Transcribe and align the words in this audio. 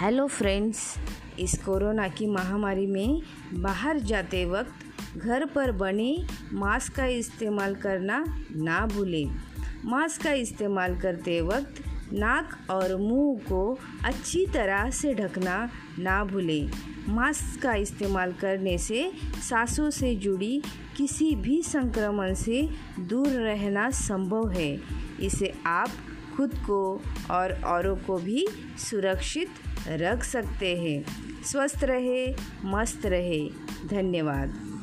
Hello 0.00 0.26
friends 0.26 0.78
इस 1.38 1.54
corona 1.64 2.06
की 2.08 2.26
महामारी 2.26 2.86
में 2.86 3.20
बाहर 3.54 3.98
जाते 4.00 4.44
वक्त 4.44 5.18
घर 5.18 5.44
पर 5.44 5.72
बने 5.72 6.26
मास्क 6.52 6.92
का 6.92 7.06
इस्तेमाल 7.06 7.74
करना 7.74 8.18
ना 8.56 8.86
भूलें। 8.86 9.34
मास्क 9.84 10.22
का 10.22 10.32
इस्तेमाल 10.32 10.96
करते 11.00 11.40
वक्त 11.40 11.82
नाक 12.12 12.56
और 12.70 12.96
मुँह 12.96 13.38
को 13.38 13.78
अच्छी 14.04 14.44
तरह 14.46 14.90
से 14.90 15.14
ढकना 15.14 15.70
ना 15.98 16.24
भूलें। 16.24 16.70
मास्क 17.08 17.62
का 17.62 17.74
इस्तेमाल 17.74 18.32
करने 18.32 18.76
से 18.78 19.10
सांसों 19.48 19.90
से 19.90 20.14
जुड़ी 20.16 20.62
किसी 20.96 21.34
भी 21.36 21.62
संक्रमण 21.62 22.34
से 22.34 22.68
दूर 23.00 23.28
रहना 23.28 23.88
संभव 23.90 24.50
है। 24.50 24.72
इसे 25.22 25.52
आप 25.66 25.90
खुद 26.36 26.54
को 26.54 27.02
और 27.30 27.62
औरों 27.62 27.96
को 27.96 28.16
भी 28.16 28.46
सुरक्षित 28.78 29.48
रख 29.88 30.24
सकते 30.24 30.76
हैं। 30.76 31.04
स्वस्थ 31.42 31.84
रहे, 31.84 32.34
मस्त 32.64 33.06
रहे। 33.06 33.50
धन्यवाद। 33.86 34.73